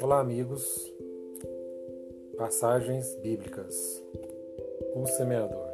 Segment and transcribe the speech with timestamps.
[0.00, 0.90] Olá, amigos.
[2.38, 4.02] Passagens bíblicas.
[4.94, 5.68] O semeador.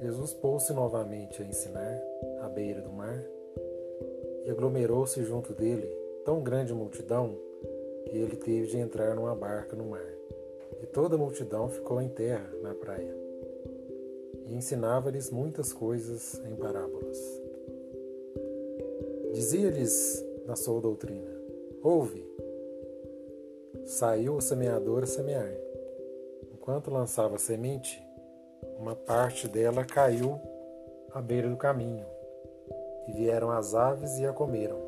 [0.00, 2.02] Jesus pôs-se novamente a ensinar
[2.40, 3.22] à beira do mar
[4.46, 5.86] e aglomerou-se junto dele
[6.24, 7.36] tão grande multidão
[8.06, 10.14] que ele teve de entrar numa barca no mar.
[10.82, 13.31] E toda a multidão ficou em terra na praia.
[14.52, 17.18] Ensinava-lhes muitas coisas em parábolas.
[19.32, 21.30] Dizia-lhes na sua doutrina:
[21.82, 22.32] Ouve,
[23.84, 25.52] Saiu o semeador a semear.
[26.52, 28.02] Enquanto lançava a semente,
[28.78, 30.40] uma parte dela caiu
[31.12, 32.06] à beira do caminho,
[33.08, 34.78] e vieram as aves e a comeram.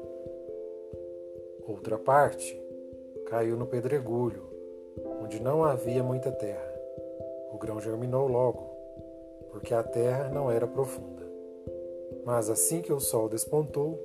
[1.66, 2.58] Outra parte
[3.26, 4.42] caiu no pedregulho,
[5.20, 6.72] onde não havia muita terra.
[7.52, 8.73] O grão germinou logo,
[9.54, 11.24] porque a terra não era profunda.
[12.24, 14.00] Mas assim que o sol despontou,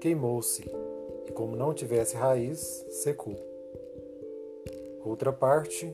[0.00, 0.62] queimou-se,
[1.26, 3.34] e como não tivesse raiz, secou.
[5.04, 5.92] Outra parte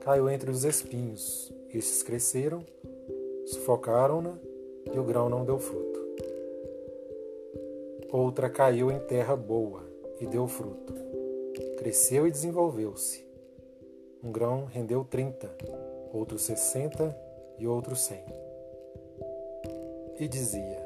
[0.00, 1.52] caiu entre os espinhos.
[1.72, 2.64] Estes cresceram,
[3.46, 4.36] sufocaram-na
[4.92, 6.00] e o grão não deu fruto.
[8.10, 9.84] Outra caiu em terra boa
[10.20, 10.92] e deu fruto.
[11.78, 13.24] Cresceu e desenvolveu-se.
[14.20, 15.48] Um grão rendeu trinta,
[16.12, 17.16] outro sessenta
[17.58, 18.24] e outro cem.
[20.18, 20.80] E dizia: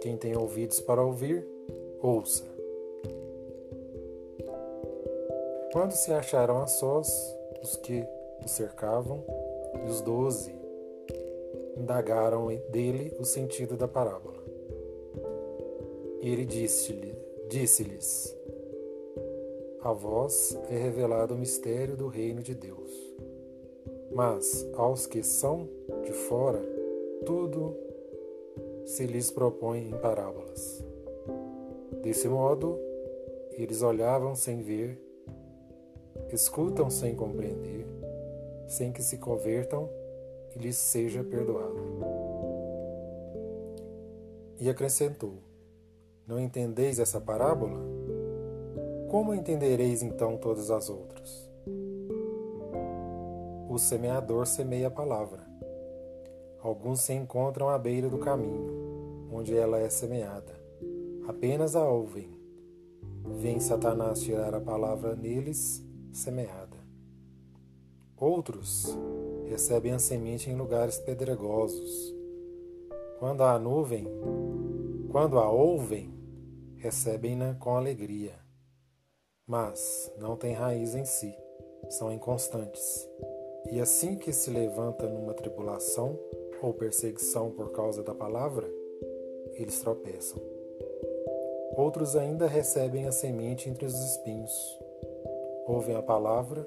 [0.00, 1.46] Quem tem ouvidos para ouvir,
[2.02, 2.44] ouça.
[5.72, 7.08] Quando se acharam a sós,
[7.62, 8.04] os que
[8.44, 9.22] o cercavam
[9.84, 10.54] e os doze
[11.76, 14.42] indagaram dele o sentido da parábola.
[16.20, 17.14] E ele disse-lhes:
[17.48, 18.36] disse
[19.80, 22.92] A vós é revelado o mistério do reino de Deus.
[24.18, 25.68] Mas aos que são
[26.02, 26.60] de fora,
[27.24, 27.72] tudo
[28.84, 30.84] se lhes propõe em parábolas.
[32.02, 32.76] Desse modo,
[33.52, 35.00] eles olhavam sem ver
[36.32, 37.86] escutam sem compreender,
[38.66, 39.88] sem que se convertam
[40.56, 41.78] e lhes seja perdoado.
[44.58, 45.34] E acrescentou:
[46.26, 47.78] Não entendeis essa parábola?
[49.08, 51.47] Como entendereis então todas as outras?
[53.78, 55.38] O semeador semeia a palavra.
[56.60, 60.52] Alguns se encontram à beira do caminho, onde ela é semeada.
[61.28, 62.28] Apenas a ouvem.
[63.36, 65.80] Vem Satanás tirar a palavra neles
[66.12, 66.76] semeada.
[68.16, 68.98] Outros
[69.46, 72.12] recebem a semente em lugares pedregosos.
[73.20, 74.08] Quando a nuvem,
[75.08, 76.12] quando a ouvem,
[76.78, 78.34] recebem-na com alegria.
[79.46, 81.32] Mas não têm raiz em si,
[81.88, 83.08] são inconstantes.
[83.70, 86.18] E assim que se levanta numa tribulação
[86.62, 88.68] ou perseguição por causa da palavra,
[89.54, 90.40] eles tropeçam.
[91.76, 94.78] Outros ainda recebem a semente entre os espinhos
[95.68, 96.66] ouvem a palavra,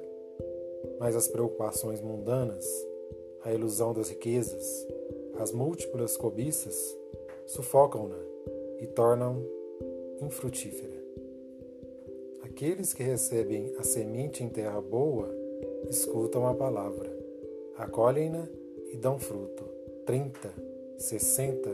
[1.00, 2.64] mas as preocupações mundanas,
[3.44, 4.88] a ilusão das riquezas,
[5.40, 6.96] as múltiplas cobiças
[7.48, 8.20] sufocam-na
[8.80, 9.44] e tornam
[10.22, 11.02] infrutífera.
[12.44, 15.41] Aqueles que recebem a semente em terra boa
[15.90, 17.10] escutam a palavra,
[17.78, 18.48] acolhem-na
[18.92, 19.64] e dão fruto,
[20.06, 20.54] trinta,
[20.98, 21.70] sessenta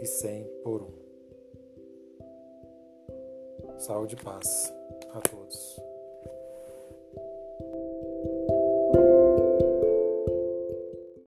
[0.00, 1.04] e cem por um.
[3.78, 4.72] Saúde e paz
[5.12, 5.83] a todos.